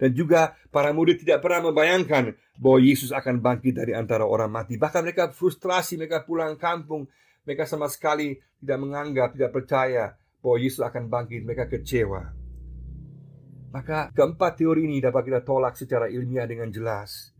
Dan 0.00 0.16
juga 0.16 0.56
para 0.72 0.96
murid 0.96 1.20
tidak 1.20 1.44
pernah 1.44 1.68
membayangkan 1.68 2.32
bahwa 2.56 2.78
Yesus 2.80 3.12
akan 3.12 3.44
bangkit 3.44 3.76
dari 3.76 3.92
antara 3.92 4.24
orang 4.24 4.48
mati. 4.48 4.80
Bahkan 4.80 5.00
mereka 5.04 5.28
frustrasi, 5.28 6.00
mereka 6.00 6.24
pulang 6.24 6.56
kampung. 6.56 7.04
Mereka 7.44 7.68
sama 7.68 7.84
sekali 7.88 8.36
tidak 8.60 8.78
menganggap, 8.80 9.36
tidak 9.36 9.52
percaya 9.52 10.16
bahwa 10.40 10.56
Yesus 10.56 10.80
akan 10.80 11.12
bangkit. 11.12 11.44
Mereka 11.44 11.68
kecewa. 11.68 12.32
Maka 13.76 14.08
keempat 14.16 14.56
teori 14.56 14.88
ini 14.88 15.04
dapat 15.04 15.20
kita 15.28 15.40
tolak 15.44 15.76
secara 15.76 16.08
ilmiah 16.08 16.48
dengan 16.48 16.72
jelas. 16.72 17.36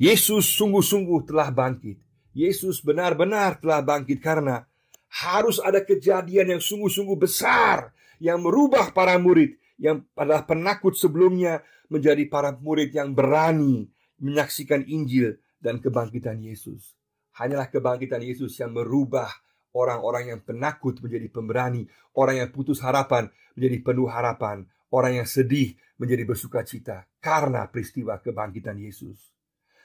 Yesus 0.00 0.56
sungguh-sungguh 0.56 1.28
telah 1.28 1.52
bangkit. 1.52 2.00
Yesus 2.32 2.80
benar-benar 2.80 3.60
telah 3.60 3.84
bangkit 3.84 4.16
karena 4.24 4.64
harus 5.12 5.60
ada 5.60 5.84
kejadian 5.84 6.56
yang 6.56 6.62
sungguh-sungguh 6.64 7.20
besar 7.20 7.92
yang 8.16 8.40
merubah 8.40 8.96
para 8.96 9.20
murid 9.20 9.60
yang 9.76 10.00
adalah 10.16 10.48
penakut 10.48 10.96
sebelumnya 10.96 11.60
menjadi 11.92 12.24
para 12.32 12.56
murid 12.56 12.96
yang 12.96 13.12
berani 13.12 13.92
menyaksikan 14.16 14.88
Injil 14.88 15.36
dan 15.60 15.84
kebangkitan 15.84 16.40
Yesus. 16.40 16.96
Hanyalah 17.36 17.68
kebangkitan 17.68 18.24
Yesus 18.24 18.56
yang 18.56 18.72
merubah 18.72 19.28
orang-orang 19.76 20.32
yang 20.32 20.40
penakut 20.40 20.96
menjadi 21.04 21.28
pemberani, 21.28 21.84
orang 22.16 22.40
yang 22.40 22.48
putus 22.48 22.80
harapan 22.80 23.28
menjadi 23.52 23.76
penuh 23.84 24.08
harapan, 24.08 24.64
orang 24.88 25.20
yang 25.20 25.28
sedih 25.28 25.76
menjadi 26.00 26.24
bersuka 26.24 26.64
cita 26.64 27.04
karena 27.20 27.68
peristiwa 27.68 28.16
kebangkitan 28.16 28.80
Yesus. 28.80 29.39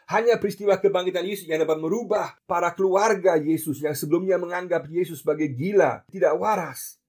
Hanya 0.05 0.37
peristiwa 0.37 0.77
kebangkitan 0.77 1.25
Yesus 1.25 1.49
yang 1.49 1.65
dapat 1.65 1.81
merubah 1.81 2.37
para 2.45 2.69
keluarga 2.77 3.41
Yesus 3.41 3.81
yang 3.81 3.97
sebelumnya 3.97 4.37
menganggap 4.37 4.85
Yesus 4.85 5.25
sebagai 5.25 5.49
gila, 5.49 6.05
tidak 6.13 6.37
waras. 6.37 7.01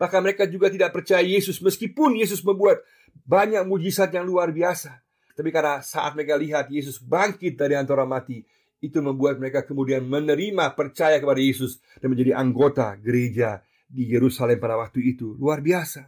Bahkan 0.00 0.20
mereka 0.24 0.48
juga 0.48 0.72
tidak 0.72 0.96
percaya 0.96 1.20
Yesus 1.20 1.60
meskipun 1.60 2.16
Yesus 2.16 2.40
membuat 2.40 2.80
banyak 3.28 3.66
mujizat 3.68 4.08
yang 4.14 4.24
luar 4.24 4.48
biasa. 4.48 4.96
Tapi 5.36 5.52
karena 5.52 5.84
saat 5.84 6.16
mereka 6.16 6.40
lihat 6.40 6.72
Yesus 6.72 6.98
bangkit 6.98 7.58
dari 7.60 7.76
antara 7.76 8.08
mati, 8.08 8.40
itu 8.78 8.98
membuat 9.02 9.42
mereka 9.42 9.66
kemudian 9.66 10.06
menerima 10.06 10.72
percaya 10.78 11.18
kepada 11.18 11.42
Yesus 11.42 11.82
dan 11.98 12.14
menjadi 12.14 12.38
anggota 12.38 12.94
gereja 12.96 13.58
di 13.84 14.06
Yerusalem 14.06 14.56
pada 14.62 14.78
waktu 14.78 15.02
itu. 15.02 15.34
Luar 15.34 15.58
biasa. 15.58 16.06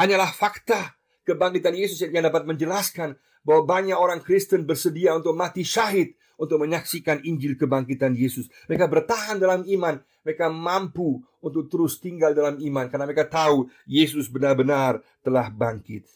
Hanyalah 0.00 0.32
fakta 0.32 0.96
kebangkitan 1.28 1.76
Yesus 1.76 2.00
yang 2.00 2.24
dapat 2.24 2.48
menjelaskan 2.48 3.20
bahwa 3.46 3.66
banyak 3.66 3.98
orang 3.98 4.22
Kristen 4.22 4.64
bersedia 4.64 5.14
untuk 5.14 5.34
mati 5.34 5.62
syahid 5.62 6.14
untuk 6.38 6.62
menyaksikan 6.62 7.26
Injil 7.26 7.58
kebangkitan 7.58 8.14
Yesus. 8.14 8.46
Mereka 8.70 8.86
bertahan 8.86 9.42
dalam 9.42 9.66
iman, 9.66 9.98
mereka 10.22 10.46
mampu 10.46 11.18
untuk 11.42 11.66
terus 11.66 11.98
tinggal 11.98 12.32
dalam 12.32 12.62
iman 12.62 12.86
karena 12.86 13.04
mereka 13.10 13.26
tahu 13.26 13.66
Yesus 13.90 14.30
benar-benar 14.30 15.02
telah 15.20 15.50
bangkit. 15.50 16.06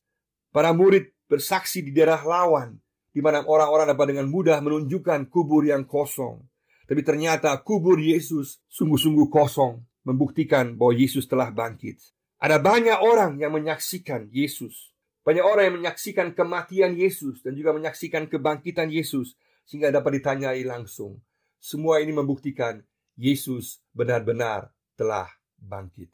Para 0.55 0.71
murid 0.71 1.11
bersaksi 1.27 1.83
di 1.83 1.91
daerah 1.91 2.23
lawan, 2.23 2.79
di 3.13 3.21
mana 3.21 3.43
orang-orang 3.43 3.93
dapat 3.93 4.07
dengan 4.15 4.31
mudah 4.31 4.63
menunjukkan 4.63 5.27
kubur 5.29 5.67
yang 5.67 5.85
kosong. 5.85 6.41
Tapi 6.87 7.03
ternyata 7.03 7.53
kubur 7.61 7.99
Yesus 7.99 8.63
sungguh-sungguh 8.71 9.27
kosong, 9.33 9.81
membuktikan 10.07 10.77
bahwa 10.79 10.93
Yesus 10.95 11.27
telah 11.27 11.51
bangkit. 11.51 11.99
Ada 12.43 12.59
banyak 12.59 12.99
orang 13.01 13.39
yang 13.39 13.55
menyaksikan 13.55 14.29
Yesus 14.29 14.92
banyak 15.23 15.45
orang 15.47 15.65
yang 15.71 15.77
menyaksikan 15.83 16.35
kematian 16.35 16.99
Yesus 16.99 17.47
dan 17.47 17.55
juga 17.55 17.71
menyaksikan 17.75 18.27
kebangkitan 18.27 18.91
Yesus 18.91 19.39
sehingga 19.63 19.95
dapat 19.95 20.19
ditanyai 20.19 20.67
langsung. 20.67 21.23
Semua 21.63 22.03
ini 22.03 22.11
membuktikan 22.11 22.83
Yesus 23.15 23.79
benar-benar 23.95 24.75
telah 24.99 25.31
bangkit. 25.63 26.11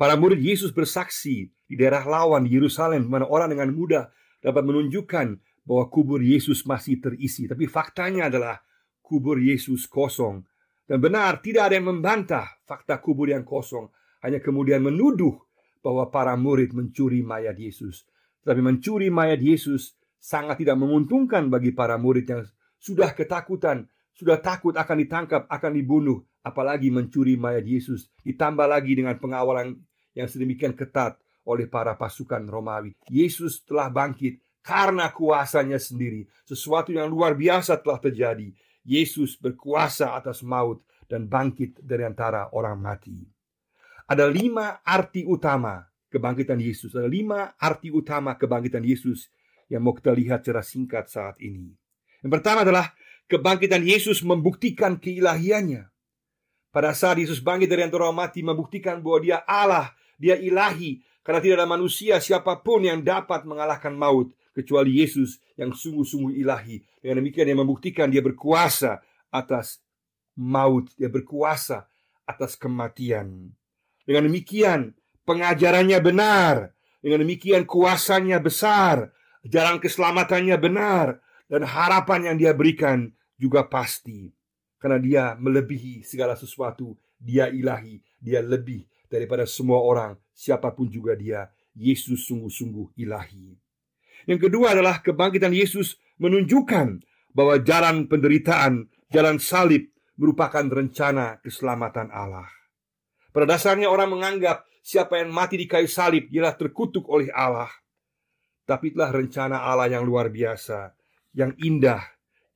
Para 0.00 0.16
murid 0.16 0.40
Yesus 0.40 0.72
bersaksi 0.72 1.52
di 1.68 1.74
daerah 1.76 2.08
lawan 2.08 2.48
di 2.48 2.56
Yerusalem 2.56 3.04
mana 3.04 3.28
orang 3.28 3.52
dengan 3.52 3.68
mudah 3.74 4.08
dapat 4.40 4.62
menunjukkan 4.64 5.26
bahwa 5.68 5.84
kubur 5.92 6.24
Yesus 6.24 6.64
masih 6.64 7.02
terisi. 7.04 7.44
Tapi 7.44 7.68
faktanya 7.68 8.32
adalah 8.32 8.56
kubur 9.04 9.36
Yesus 9.36 9.84
kosong. 9.84 10.40
Dan 10.88 11.04
benar 11.04 11.44
tidak 11.44 11.68
ada 11.68 11.76
yang 11.76 11.92
membantah 11.92 12.48
fakta 12.64 12.96
kubur 12.96 13.28
yang 13.28 13.44
kosong. 13.44 13.92
Hanya 14.24 14.40
kemudian 14.40 14.80
menuduh 14.80 15.36
bahwa 15.84 16.08
para 16.08 16.32
murid 16.32 16.72
mencuri 16.72 17.20
mayat 17.20 17.60
Yesus. 17.60 18.08
Tapi 18.42 18.60
mencuri 18.62 19.08
mayat 19.08 19.42
Yesus 19.42 19.98
sangat 20.18 20.62
tidak 20.62 20.78
menguntungkan 20.78 21.46
bagi 21.48 21.70
para 21.70 21.94
murid 21.96 22.26
yang 22.26 22.42
sudah 22.78 23.14
ketakutan, 23.14 23.86
sudah 24.14 24.38
takut 24.38 24.74
akan 24.74 24.96
ditangkap, 25.02 25.42
akan 25.46 25.72
dibunuh, 25.74 26.22
apalagi 26.42 26.90
mencuri 26.90 27.38
mayat 27.38 27.66
Yesus, 27.66 28.10
ditambah 28.26 28.66
lagi 28.66 28.98
dengan 28.98 29.18
pengawalan 29.18 29.78
yang 30.14 30.26
sedemikian 30.26 30.74
ketat 30.74 31.18
oleh 31.48 31.70
para 31.70 31.94
pasukan 31.94 32.44
Romawi. 32.44 32.92
Yesus 33.08 33.64
telah 33.64 33.88
bangkit 33.88 34.42
karena 34.60 35.08
kuasanya 35.08 35.80
sendiri. 35.80 36.28
Sesuatu 36.44 36.92
yang 36.92 37.08
luar 37.08 37.32
biasa 37.32 37.80
telah 37.80 37.96
terjadi. 38.02 38.52
Yesus 38.84 39.40
berkuasa 39.40 40.12
atas 40.16 40.44
maut 40.44 40.84
dan 41.08 41.24
bangkit 41.24 41.80
dari 41.80 42.04
antara 42.04 42.52
orang 42.52 42.76
mati. 42.76 43.24
Ada 44.08 44.28
lima 44.28 44.80
arti 44.84 45.24
utama 45.24 45.80
kebangkitan 46.08 46.60
Yesus. 46.60 46.92
Ada 46.96 47.08
lima 47.08 47.54
arti 47.56 47.92
utama 47.92 48.34
kebangkitan 48.36 48.84
Yesus 48.84 49.28
yang 49.68 49.84
mau 49.84 49.92
kita 49.92 50.12
lihat 50.12 50.44
secara 50.44 50.64
singkat 50.64 51.08
saat 51.12 51.36
ini. 51.40 51.72
Yang 52.24 52.32
pertama 52.40 52.64
adalah 52.64 52.92
kebangkitan 53.28 53.84
Yesus 53.84 54.24
membuktikan 54.24 54.96
keilahiannya. 54.98 55.86
Pada 56.68 56.92
saat 56.92 57.20
Yesus 57.20 57.40
bangkit 57.40 57.68
dari 57.68 57.84
antara 57.84 58.12
mati 58.12 58.44
membuktikan 58.44 59.00
bahwa 59.00 59.18
dia 59.24 59.38
Allah, 59.48 59.92
dia 60.20 60.36
ilahi. 60.36 61.00
Karena 61.24 61.44
tidak 61.44 61.56
ada 61.60 61.68
manusia 61.68 62.16
siapa 62.24 62.56
pun 62.64 62.88
yang 62.88 63.04
dapat 63.04 63.44
mengalahkan 63.44 63.92
maut 63.92 64.32
kecuali 64.56 65.00
Yesus 65.00 65.36
yang 65.60 65.76
sungguh-sungguh 65.76 66.40
ilahi. 66.40 66.80
Dengan 67.04 67.20
demikian 67.20 67.44
dia 67.44 67.56
membuktikan 67.56 68.08
dia 68.08 68.24
berkuasa 68.24 69.04
atas 69.28 69.84
maut, 70.34 70.88
dia 70.96 71.12
berkuasa 71.12 71.84
atas 72.24 72.56
kematian. 72.56 73.52
Dengan 74.08 74.24
demikian 74.24 74.96
pengajarannya 75.28 76.00
benar. 76.00 76.72
Dengan 77.04 77.22
demikian 77.22 77.68
kuasanya 77.68 78.40
besar, 78.40 79.12
jalan 79.44 79.78
keselamatannya 79.78 80.56
benar, 80.56 81.20
dan 81.46 81.62
harapan 81.68 82.32
yang 82.32 82.36
dia 82.40 82.52
berikan 82.56 83.12
juga 83.36 83.68
pasti. 83.68 84.32
Karena 84.80 84.98
dia 84.98 85.24
melebihi 85.36 86.02
segala 86.02 86.34
sesuatu, 86.34 86.96
dia 87.20 87.52
ilahi, 87.52 88.00
dia 88.18 88.40
lebih 88.40 88.88
daripada 89.06 89.44
semua 89.44 89.84
orang, 89.84 90.16
siapa 90.32 90.72
pun 90.72 90.88
juga 90.88 91.12
dia. 91.14 91.52
Yesus 91.78 92.26
sungguh-sungguh 92.26 92.98
ilahi. 92.98 93.54
Yang 94.26 94.50
kedua 94.50 94.74
adalah 94.74 94.98
kebangkitan 94.98 95.54
Yesus 95.54 95.94
menunjukkan 96.18 97.06
bahwa 97.30 97.54
jalan 97.62 98.10
penderitaan, 98.10 98.90
jalan 99.14 99.38
salib 99.38 99.86
merupakan 100.18 100.66
rencana 100.66 101.38
keselamatan 101.38 102.10
Allah. 102.10 102.50
Pada 103.30 103.54
dasarnya 103.54 103.86
orang 103.86 104.18
menganggap 104.18 104.66
Siapa 104.88 105.20
yang 105.20 105.28
mati 105.28 105.60
di 105.60 105.68
kayu 105.68 105.84
salib 105.84 106.32
ialah 106.32 106.56
terkutuk 106.56 107.12
oleh 107.12 107.28
Allah. 107.28 107.68
Tapi 108.64 108.88
itulah 108.88 109.12
rencana 109.12 109.60
Allah 109.60 109.84
yang 109.92 110.00
luar 110.00 110.32
biasa, 110.32 110.96
yang 111.36 111.52
indah, 111.60 112.00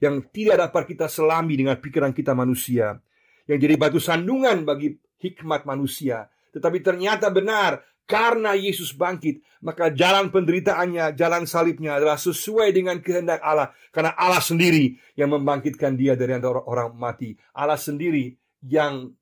yang 0.01 0.25
tidak 0.33 0.65
dapat 0.65 0.97
kita 0.97 1.13
selami 1.13 1.61
dengan 1.61 1.77
pikiran 1.77 2.17
kita 2.17 2.33
manusia, 2.33 2.97
yang 3.45 3.61
jadi 3.61 3.77
batu 3.77 4.01
sandungan 4.01 4.65
bagi 4.65 4.97
hikmat 5.21 5.69
manusia. 5.69 6.33
Tetapi 6.57 6.81
ternyata 6.81 7.29
benar, 7.29 7.85
karena 8.09 8.57
Yesus 8.57 8.97
bangkit, 8.97 9.45
maka 9.61 9.93
jalan 9.93 10.33
penderitaannya, 10.33 11.13
jalan 11.13 11.45
salibnya 11.45 12.01
adalah 12.01 12.17
sesuai 12.17 12.73
dengan 12.73 12.97
kehendak 13.05 13.45
Allah. 13.45 13.77
Karena 13.93 14.17
Allah 14.17 14.41
sendiri 14.41 14.97
yang 15.21 15.37
membangkitkan 15.37 16.01
dia 16.01 16.17
dari 16.17 16.33
antara 16.33 16.65
orang 16.65 16.97
mati. 16.97 17.37
Allah 17.53 17.77
sendiri 17.77 18.33
yang 18.65 19.13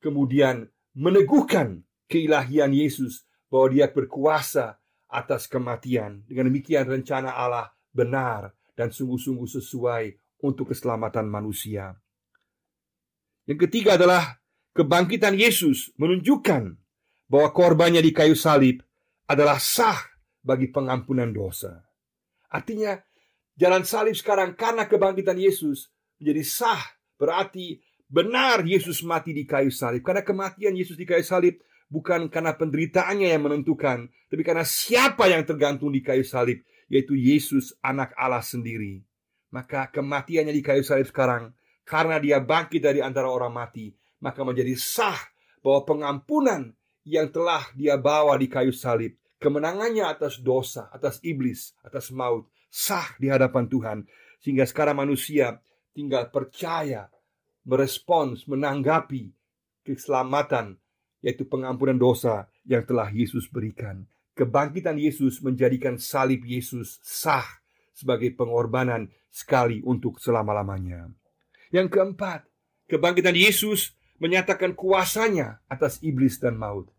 kemudian 0.00 0.64
meneguhkan 0.96 1.84
keilahian 2.10 2.72
Yesus 2.72 3.24
bahwa 3.48 3.70
dia 3.70 3.86
berkuasa 3.88 4.78
atas 5.08 5.46
kematian. 5.46 6.26
Dengan 6.26 6.50
demikian 6.50 6.90
rencana 6.90 7.30
Allah 7.30 7.70
benar 7.94 8.50
dan 8.74 8.90
sungguh-sungguh 8.90 9.46
sesuai 9.46 10.04
untuk 10.42 10.74
keselamatan 10.74 11.30
manusia. 11.30 11.94
Yang 13.46 13.70
ketiga 13.70 13.94
adalah 13.94 14.40
kebangkitan 14.74 15.38
Yesus 15.38 15.94
menunjukkan 16.00 16.74
bahwa 17.30 17.48
korbannya 17.54 18.02
di 18.02 18.10
kayu 18.10 18.34
salib 18.34 18.82
adalah 19.30 19.56
sah 19.62 19.96
bagi 20.44 20.68
pengampunan 20.68 21.32
dosa. 21.32 21.80
Artinya, 22.52 22.98
jalan 23.56 23.86
salib 23.86 24.18
sekarang 24.18 24.58
karena 24.58 24.84
kebangkitan 24.84 25.38
Yesus 25.38 25.88
menjadi 26.20 26.42
sah, 26.44 26.82
berarti 27.16 27.80
benar 28.10 28.62
Yesus 28.66 29.00
mati 29.06 29.32
di 29.32 29.48
kayu 29.48 29.72
salib. 29.72 30.04
Karena 30.04 30.20
kematian 30.20 30.76
Yesus 30.76 30.98
di 30.98 31.08
kayu 31.08 31.24
salib 31.24 31.60
bukan 31.94 32.26
karena 32.26 32.58
penderitaannya 32.58 33.30
yang 33.30 33.46
menentukan, 33.46 34.10
tapi 34.26 34.42
karena 34.42 34.66
siapa 34.66 35.30
yang 35.30 35.46
tergantung 35.46 35.94
di 35.94 36.02
kayu 36.02 36.26
salib, 36.26 36.66
yaitu 36.90 37.14
Yesus, 37.14 37.70
Anak 37.78 38.10
Allah 38.18 38.42
sendiri. 38.42 39.06
Maka 39.54 39.86
kematiannya 39.94 40.50
di 40.50 40.58
kayu 40.66 40.82
salib 40.82 41.06
sekarang, 41.06 41.54
karena 41.86 42.18
dia 42.18 42.42
bangkit 42.42 42.82
dari 42.82 42.98
antara 42.98 43.30
orang 43.30 43.54
mati, 43.54 43.94
maka 44.18 44.42
menjadi 44.42 44.74
sah 44.74 45.22
bahwa 45.62 45.86
pengampunan 45.86 46.74
yang 47.06 47.30
telah 47.30 47.62
dia 47.78 47.94
bawa 47.94 48.34
di 48.34 48.50
kayu 48.50 48.74
salib 48.74 49.14
kemenangannya 49.38 50.08
atas 50.08 50.40
dosa, 50.40 50.88
atas 50.88 51.20
iblis, 51.20 51.76
atas 51.84 52.08
maut 52.08 52.48
sah 52.72 53.12
di 53.20 53.28
hadapan 53.28 53.68
Tuhan 53.68 53.98
sehingga 54.40 54.64
sekarang 54.64 55.04
manusia 55.04 55.60
tinggal 55.92 56.32
percaya, 56.32 57.12
merespons, 57.68 58.48
menanggapi 58.48 59.30
keselamatan 59.84 60.80
yaitu 61.24 61.48
pengampunan 61.48 61.96
dosa 61.96 62.44
yang 62.68 62.84
telah 62.84 63.08
Yesus 63.08 63.48
berikan. 63.48 64.04
Kebangkitan 64.36 65.00
Yesus 65.00 65.40
menjadikan 65.40 65.96
salib 65.96 66.44
Yesus 66.44 67.00
sah 67.00 67.64
sebagai 67.96 68.28
pengorbanan 68.36 69.08
sekali 69.32 69.80
untuk 69.80 70.20
selama-lamanya. 70.20 71.08
Yang 71.72 71.96
keempat, 71.96 72.44
kebangkitan 72.92 73.32
Yesus 73.32 73.96
menyatakan 74.20 74.76
kuasanya 74.76 75.64
atas 75.66 75.96
iblis 76.04 76.36
dan 76.36 76.60
maut. 76.60 76.92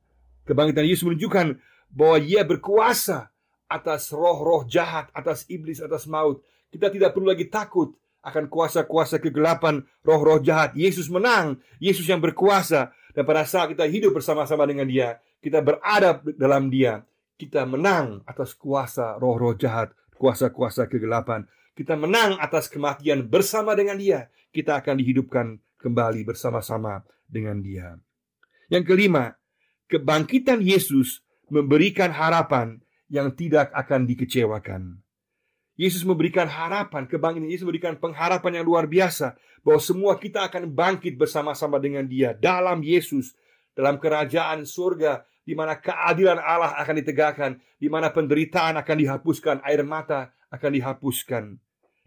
Kebangkitan 0.50 0.90
Yesus 0.90 1.06
menunjukkan 1.06 1.62
bahwa 1.94 2.18
Ia 2.18 2.42
berkuasa 2.42 3.30
atas 3.70 4.10
roh-roh 4.10 4.66
jahat, 4.66 5.14
atas 5.14 5.46
iblis, 5.48 5.78
atas 5.80 6.10
maut. 6.10 6.42
Kita 6.74 6.90
tidak 6.90 7.14
perlu 7.14 7.30
lagi 7.30 7.46
takut 7.46 7.94
akan 8.26 8.50
kuasa-kuasa 8.50 9.22
kegelapan, 9.22 9.86
roh-roh 10.02 10.42
jahat. 10.42 10.74
Yesus 10.74 11.14
menang, 11.14 11.62
Yesus 11.78 12.10
yang 12.10 12.20
berkuasa. 12.20 12.90
Dan 13.16 13.24
pada 13.24 13.48
saat 13.48 13.72
kita 13.72 13.88
hidup 13.88 14.20
bersama-sama 14.20 14.68
dengan 14.68 14.84
Dia, 14.84 15.16
kita 15.40 15.64
berada 15.64 16.20
dalam 16.36 16.68
Dia, 16.68 17.00
kita 17.40 17.64
menang 17.64 18.20
atas 18.28 18.52
kuasa 18.52 19.16
roh-roh 19.16 19.56
jahat, 19.56 19.96
kuasa-kuasa 20.20 20.92
kegelapan. 20.92 21.48
Kita 21.72 21.96
menang 21.96 22.36
atas 22.44 22.68
kematian 22.68 23.24
bersama 23.24 23.72
dengan 23.72 23.96
Dia. 23.96 24.28
Kita 24.52 24.84
akan 24.84 25.00
dihidupkan 25.00 25.56
kembali 25.80 26.28
bersama-sama 26.28 27.08
dengan 27.24 27.64
Dia. 27.64 27.96
Yang 28.68 28.84
kelima, 28.92 29.32
kebangkitan 29.88 30.60
Yesus 30.60 31.24
memberikan 31.48 32.12
harapan 32.12 32.84
yang 33.08 33.32
tidak 33.32 33.72
akan 33.72 34.10
dikecewakan. 34.10 35.05
Yesus 35.76 36.08
memberikan 36.08 36.48
harapan, 36.48 37.04
kebangkitan 37.04 37.52
Yesus 37.52 37.68
memberikan 37.68 38.00
pengharapan 38.00 38.64
yang 38.64 38.66
luar 38.66 38.88
biasa 38.88 39.36
bahwa 39.60 39.80
semua 39.84 40.16
kita 40.16 40.48
akan 40.48 40.72
bangkit 40.72 41.20
bersama-sama 41.20 41.80
dengan 41.84 42.08
Dia 42.08 42.32
dalam 42.32 42.80
Yesus, 42.80 43.36
dalam 43.76 44.00
kerajaan 44.00 44.64
surga 44.64 45.28
di 45.46 45.54
mana 45.54 45.78
keadilan 45.78 46.42
Allah 46.42 46.74
akan 46.82 46.96
ditegakkan, 47.04 47.52
di 47.78 47.86
mana 47.92 48.10
penderitaan 48.10 48.82
akan 48.82 48.98
dihapuskan, 48.98 49.56
air 49.62 49.86
mata 49.86 50.34
akan 50.50 50.72
dihapuskan, 50.74 51.44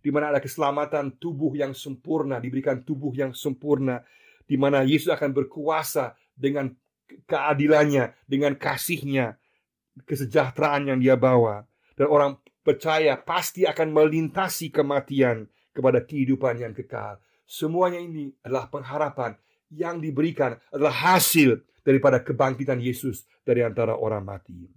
di 0.02 0.10
mana 0.10 0.34
ada 0.34 0.42
keselamatan 0.42 1.14
tubuh 1.22 1.54
yang 1.54 1.70
sempurna, 1.70 2.42
diberikan 2.42 2.82
tubuh 2.82 3.14
yang 3.14 3.30
sempurna, 3.30 4.02
di 4.48 4.58
mana 4.58 4.82
Yesus 4.82 5.12
akan 5.14 5.30
berkuasa 5.30 6.18
dengan 6.34 6.74
keadilannya, 7.30 8.16
dengan 8.26 8.58
kasihnya, 8.58 9.38
kesejahteraan 10.02 10.90
yang 10.90 10.98
dia 10.98 11.14
bawa. 11.14 11.62
Dan 11.94 12.10
orang 12.10 12.42
percaya 12.68 13.16
pasti 13.16 13.64
akan 13.64 13.96
melintasi 13.96 14.68
kematian 14.68 15.48
kepada 15.72 16.04
kehidupan 16.04 16.60
yang 16.60 16.76
kekal. 16.76 17.16
Semuanya 17.48 17.96
ini 17.96 18.28
adalah 18.44 18.68
pengharapan 18.68 19.32
yang 19.72 20.04
diberikan 20.04 20.52
adalah 20.68 21.16
hasil 21.16 21.64
daripada 21.80 22.20
kebangkitan 22.20 22.76
Yesus 22.76 23.24
dari 23.40 23.64
antara 23.64 23.96
orang 23.96 24.20
mati. 24.20 24.68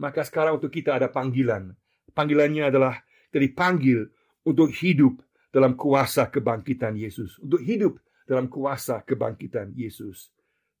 Maka 0.00 0.24
sekarang 0.24 0.56
untuk 0.56 0.72
kita 0.72 0.96
ada 0.96 1.12
panggilan. 1.12 1.76
Panggilannya 2.16 2.72
adalah 2.72 2.96
dari 3.28 3.52
panggil 3.52 4.00
untuk 4.48 4.72
hidup 4.72 5.20
dalam 5.52 5.76
kuasa 5.76 6.32
kebangkitan 6.32 6.96
Yesus. 6.96 7.36
Untuk 7.36 7.60
hidup 7.60 8.00
dalam 8.24 8.48
kuasa 8.48 9.04
kebangkitan 9.04 9.76
Yesus. 9.76 10.32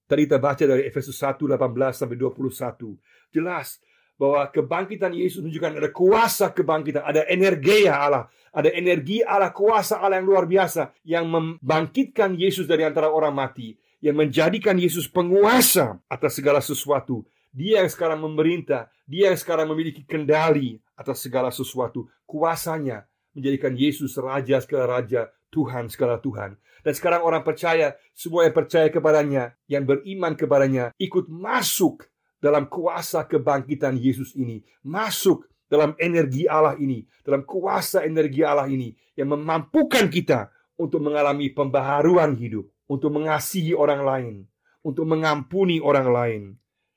Tadi 0.08 0.24
kita 0.24 0.40
baca 0.40 0.64
dari 0.64 0.88
Efesus 0.88 1.20
1, 1.20 1.36
18 1.36 1.60
sampai 1.92 2.16
21. 2.16 2.96
Jelas 3.28 3.78
bahwa 4.20 4.44
kebangkitan 4.52 5.16
Yesus 5.16 5.40
menunjukkan 5.40 5.80
ada 5.80 5.88
kuasa 5.88 6.52
kebangkitan, 6.52 7.00
ada 7.00 7.24
energi 7.24 7.88
Allah, 7.88 8.28
ada 8.52 8.68
energi 8.68 9.24
Allah, 9.24 9.48
kuasa 9.48 9.96
Allah 9.96 10.20
yang 10.20 10.28
luar 10.28 10.44
biasa 10.44 10.92
yang 11.08 11.24
membangkitkan 11.24 12.36
Yesus 12.36 12.68
dari 12.68 12.84
antara 12.84 13.08
orang 13.08 13.32
mati, 13.32 13.80
yang 14.04 14.20
menjadikan 14.20 14.76
Yesus 14.76 15.08
penguasa 15.08 15.96
atas 16.04 16.36
segala 16.36 16.60
sesuatu. 16.60 17.24
Dia 17.48 17.80
yang 17.80 17.88
sekarang 17.88 18.20
memerintah, 18.20 18.92
dia 19.08 19.32
yang 19.32 19.40
sekarang 19.40 19.72
memiliki 19.72 20.04
kendali 20.04 20.76
atas 21.00 21.24
segala 21.24 21.48
sesuatu. 21.48 22.04
Kuasanya 22.28 23.08
menjadikan 23.32 23.72
Yesus 23.72 24.20
raja 24.20 24.60
segala 24.60 25.00
raja, 25.00 25.32
Tuhan 25.48 25.88
segala 25.88 26.20
Tuhan. 26.20 26.60
Dan 26.84 26.92
sekarang 26.92 27.24
orang 27.24 27.40
percaya, 27.40 27.96
semua 28.12 28.44
yang 28.44 28.52
percaya 28.52 28.92
kepadanya, 28.92 29.56
yang 29.64 29.88
beriman 29.88 30.36
kepadanya, 30.36 30.92
ikut 31.00 31.28
masuk 31.32 32.04
dalam 32.40 32.66
kuasa 32.66 33.28
kebangkitan 33.28 33.94
Yesus 34.00 34.34
ini. 34.34 34.64
Masuk 34.82 35.46
dalam 35.70 35.94
energi 36.00 36.48
Allah 36.50 36.74
ini, 36.80 37.06
dalam 37.22 37.46
kuasa 37.46 38.02
energi 38.02 38.42
Allah 38.42 38.66
ini 38.66 38.90
yang 39.14 39.36
memampukan 39.36 40.10
kita 40.10 40.50
untuk 40.80 41.04
mengalami 41.04 41.52
pembaharuan 41.52 42.34
hidup, 42.34 42.66
untuk 42.90 43.12
mengasihi 43.14 43.76
orang 43.76 44.02
lain, 44.02 44.34
untuk 44.82 45.04
mengampuni 45.06 45.78
orang 45.78 46.08
lain, 46.10 46.42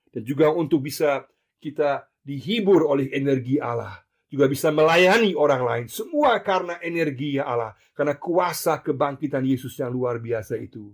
dan 0.09 0.23
juga 0.23 0.49
untuk 0.49 0.87
bisa 0.87 1.27
kita 1.59 2.07
dihibur 2.23 2.87
oleh 2.87 3.11
energi 3.11 3.59
Allah 3.59 4.03
juga 4.33 4.49
bisa 4.49 4.73
melayani 4.73 5.37
orang 5.37 5.61
lain. 5.61 5.85
Semua 5.85 6.41
karena 6.41 6.81
energi 6.81 7.37
Allah, 7.37 7.77
karena 7.93 8.17
kuasa 8.17 8.81
kebangkitan 8.81 9.45
Yesus 9.45 9.77
yang 9.77 9.93
luar 9.93 10.17
biasa 10.17 10.57
itu. 10.57 10.89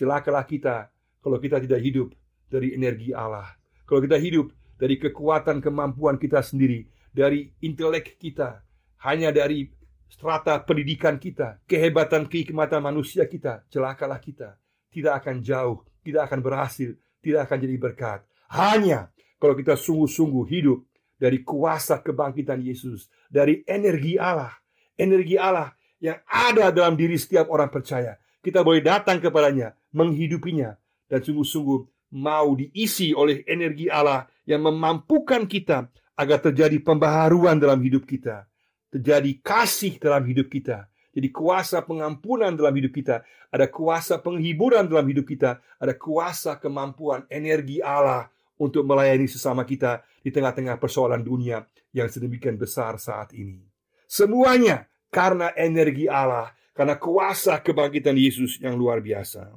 Celakalah 0.00 0.48
kita 0.48 0.88
kalau 1.20 1.36
kita 1.36 1.60
tidak 1.60 1.84
hidup 1.84 2.08
dari 2.48 2.72
energi 2.72 3.12
Allah. 3.12 3.57
Kalau 3.88 4.04
kita 4.04 4.20
hidup 4.20 4.52
dari 4.76 5.00
kekuatan 5.00 5.64
kemampuan 5.64 6.20
kita 6.20 6.44
sendiri, 6.44 6.84
dari 7.08 7.48
intelek 7.64 8.20
kita, 8.20 8.60
hanya 9.00 9.32
dari 9.32 9.72
strata 10.12 10.60
pendidikan 10.60 11.16
kita, 11.16 11.64
kehebatan 11.64 12.28
kehikmatan 12.28 12.84
manusia 12.84 13.24
kita, 13.24 13.64
celakalah 13.72 14.20
kita. 14.20 14.60
Tidak 14.92 15.12
akan 15.16 15.40
jauh, 15.40 15.88
tidak 16.04 16.28
akan 16.28 16.40
berhasil, 16.44 16.92
tidak 17.24 17.48
akan 17.48 17.58
jadi 17.64 17.76
berkat. 17.80 18.20
Hanya 18.52 19.08
kalau 19.40 19.56
kita 19.56 19.72
sungguh-sungguh 19.72 20.44
hidup 20.52 20.84
dari 21.16 21.40
kuasa 21.40 22.04
kebangkitan 22.04 22.60
Yesus, 22.60 23.08
dari 23.32 23.64
energi 23.64 24.20
Allah, 24.20 24.52
energi 25.00 25.40
Allah 25.40 25.72
yang 25.96 26.20
ada 26.28 26.70
dalam 26.70 26.92
diri 26.92 27.16
setiap 27.16 27.48
orang 27.48 27.72
percaya. 27.72 28.20
Kita 28.44 28.60
boleh 28.60 28.84
datang 28.84 29.18
kepadanya, 29.18 29.74
menghidupinya, 29.96 30.76
dan 31.08 31.20
sungguh-sungguh 31.24 31.97
mau 32.14 32.56
diisi 32.56 33.12
oleh 33.12 33.44
energi 33.44 33.92
Allah 33.92 34.24
yang 34.48 34.64
memampukan 34.64 35.44
kita 35.44 35.88
agar 36.16 36.38
terjadi 36.40 36.80
pembaharuan 36.80 37.60
dalam 37.60 37.78
hidup 37.84 38.08
kita, 38.08 38.48
terjadi 38.88 39.30
kasih 39.44 40.00
dalam 40.00 40.24
hidup 40.24 40.48
kita, 40.48 40.88
jadi 41.18 41.34
kuasa 41.34 41.82
pengampunan 41.82 42.54
dalam 42.54 42.70
hidup 42.78 42.94
kita, 42.94 43.26
ada 43.50 43.66
kuasa 43.66 44.22
penghiburan 44.22 44.86
dalam 44.86 45.02
hidup 45.02 45.26
kita, 45.26 45.58
ada 45.82 45.98
kuasa 45.98 46.62
kemampuan 46.62 47.26
energi 47.26 47.82
Allah 47.82 48.30
untuk 48.54 48.86
melayani 48.86 49.26
sesama 49.26 49.66
kita 49.66 50.06
di 50.22 50.30
tengah-tengah 50.30 50.78
persoalan 50.78 51.26
dunia 51.26 51.66
yang 51.90 52.06
sedemikian 52.06 52.54
besar 52.54 53.02
saat 53.02 53.34
ini. 53.34 53.58
Semuanya 54.06 54.86
karena 55.10 55.50
energi 55.58 56.06
Allah, 56.06 56.54
karena 56.70 56.94
kuasa 57.00 57.58
kebangkitan 57.66 58.14
Yesus 58.14 58.62
yang 58.62 58.78
luar 58.78 59.02
biasa. 59.02 59.50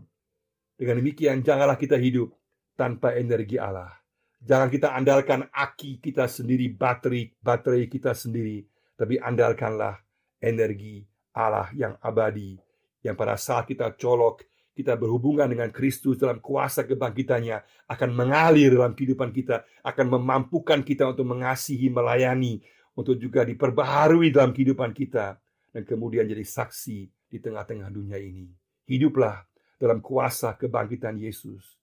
Dengan 0.73 0.97
demikian, 0.97 1.45
janganlah 1.45 1.77
kita 1.77 1.93
hidup 1.93 2.33
tanpa 2.75 3.15
energi 3.15 3.57
Allah. 3.57 3.91
Jangan 4.41 4.69
kita 4.73 4.97
andalkan 4.97 5.45
aki 5.53 6.01
kita 6.01 6.25
sendiri, 6.25 6.73
baterai 6.73 7.29
baterai 7.37 7.85
kita 7.85 8.17
sendiri, 8.17 8.65
tapi 8.97 9.21
andalkanlah 9.21 10.01
energi 10.41 11.05
Allah 11.37 11.69
yang 11.77 11.93
abadi, 12.01 12.57
yang 13.05 13.13
pada 13.13 13.37
saat 13.37 13.69
kita 13.69 13.93
colok 13.93 14.49
kita 14.71 14.95
berhubungan 14.95 15.51
dengan 15.51 15.69
Kristus 15.69 16.15
dalam 16.17 16.39
kuasa 16.39 16.87
kebangkitannya 16.87 17.85
akan 17.91 18.09
mengalir 18.15 18.71
dalam 18.71 18.95
kehidupan 18.95 19.29
kita, 19.35 19.67
akan 19.83 20.17
memampukan 20.17 20.79
kita 20.81 21.11
untuk 21.11 21.27
mengasihi, 21.27 21.91
melayani, 21.91 22.63
untuk 22.95 23.19
juga 23.19 23.43
diperbaharui 23.43 24.31
dalam 24.31 24.55
kehidupan 24.55 24.95
kita 24.95 25.37
dan 25.71 25.83
kemudian 25.83 26.27
jadi 26.27 26.43
saksi 26.43 26.99
di 27.31 27.37
tengah-tengah 27.39 27.87
dunia 27.91 28.19
ini. 28.19 28.51
Hiduplah 28.87 29.43
dalam 29.79 30.03
kuasa 30.03 30.55
kebangkitan 30.55 31.19
Yesus. 31.19 31.80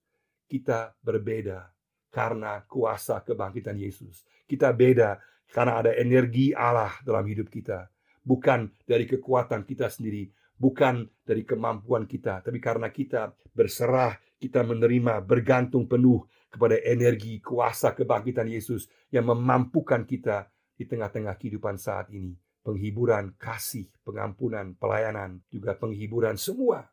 Kita 0.48 0.96
berbeda 1.04 1.68
karena 2.08 2.64
kuasa 2.64 3.20
kebangkitan 3.20 3.76
Yesus. 3.76 4.24
Kita 4.48 4.72
beda 4.72 5.20
karena 5.52 5.80
ada 5.80 5.92
energi 5.92 6.56
Allah 6.56 6.92
dalam 7.04 7.24
hidup 7.28 7.52
kita. 7.52 7.88
Bukan 8.24 8.72
dari 8.84 9.04
kekuatan 9.08 9.64
kita 9.64 9.88
sendiri, 9.88 10.28
bukan 10.56 11.08
dari 11.24 11.44
kemampuan 11.48 12.04
kita, 12.04 12.44
tapi 12.44 12.60
karena 12.60 12.92
kita 12.92 13.32
berserah, 13.56 14.16
kita 14.36 14.60
menerima, 14.64 15.24
bergantung 15.24 15.88
penuh 15.88 16.28
kepada 16.52 16.76
energi 16.84 17.40
kuasa 17.40 17.96
kebangkitan 17.96 18.48
Yesus 18.48 18.88
yang 19.08 19.32
memampukan 19.32 20.04
kita 20.04 20.48
di 20.76 20.84
tengah-tengah 20.84 21.36
kehidupan 21.40 21.80
saat 21.80 22.12
ini. 22.12 22.36
Penghiburan, 22.60 23.32
kasih, 23.40 23.88
pengampunan, 24.04 24.76
pelayanan, 24.76 25.40
juga 25.48 25.72
penghiburan 25.72 26.36
semua 26.36 26.84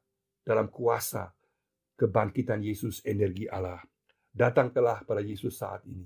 dalam 0.47 0.71
kuasa 0.71 1.34
kebangkitan 1.95 2.61
Yesus 2.61 3.01
energi 3.07 3.47
Allah. 3.47 3.79
Datang 4.35 4.75
telah 4.75 4.99
pada 5.07 5.23
Yesus 5.23 5.55
saat 5.55 5.87
ini. 5.87 6.05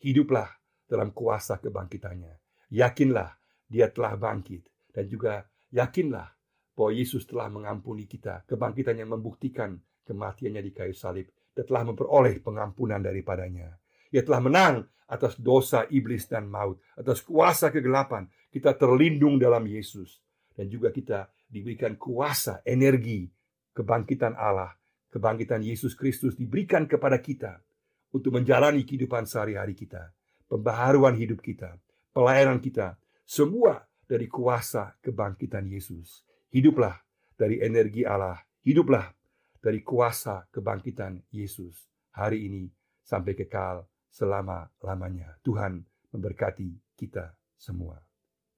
Hiduplah 0.00 0.48
dalam 0.88 1.12
kuasa 1.12 1.60
kebangkitannya. 1.60 2.34
Yakinlah 2.72 3.30
dia 3.68 3.92
telah 3.92 4.16
bangkit. 4.16 4.64
Dan 4.88 5.04
juga 5.12 5.44
yakinlah 5.68 6.28
bahwa 6.72 6.90
Yesus 6.96 7.28
telah 7.28 7.52
mengampuni 7.52 8.08
kita. 8.08 8.48
Kebangkitannya 8.48 9.04
membuktikan 9.04 9.76
kematiannya 10.08 10.62
di 10.64 10.72
kayu 10.72 10.96
salib. 10.96 11.28
Dan 11.52 11.68
telah 11.68 11.84
memperoleh 11.84 12.40
pengampunan 12.40 13.00
daripadanya. 13.04 13.76
Ia 14.12 14.24
telah 14.24 14.40
menang 14.40 14.74
atas 15.12 15.36
dosa 15.36 15.84
iblis 15.92 16.24
dan 16.32 16.48
maut. 16.48 16.80
Atas 16.96 17.20
kuasa 17.20 17.68
kegelapan. 17.68 18.24
Kita 18.48 18.72
terlindung 18.72 19.36
dalam 19.36 19.68
Yesus. 19.68 20.16
Dan 20.56 20.72
juga 20.72 20.88
kita 20.88 21.28
diberikan 21.44 22.00
kuasa, 22.00 22.64
energi, 22.64 23.28
kebangkitan 23.76 24.32
Allah, 24.32 24.72
kebangkitan 25.16 25.64
Yesus 25.64 25.96
Kristus 25.96 26.36
diberikan 26.36 26.84
kepada 26.84 27.16
kita 27.24 27.64
untuk 28.12 28.36
menjalani 28.36 28.84
kehidupan 28.84 29.24
sehari-hari 29.24 29.72
kita, 29.72 30.12
pembaharuan 30.44 31.16
hidup 31.16 31.40
kita, 31.40 31.80
pelayanan 32.12 32.60
kita, 32.60 33.00
semua 33.24 33.80
dari 34.04 34.28
kuasa 34.28 34.92
kebangkitan 35.00 35.64
Yesus. 35.72 36.20
Hiduplah 36.52 37.00
dari 37.32 37.64
energi 37.64 38.04
Allah, 38.04 38.36
hiduplah 38.60 39.08
dari 39.56 39.80
kuasa 39.80 40.44
kebangkitan 40.52 41.24
Yesus 41.32 41.88
hari 42.12 42.44
ini 42.52 42.68
sampai 43.00 43.32
kekal 43.32 43.88
selama-lamanya. 44.12 45.40
Tuhan 45.40 45.80
memberkati 46.12 46.92
kita 46.92 47.32
semua. 47.56 47.96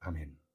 Amin. 0.02 0.47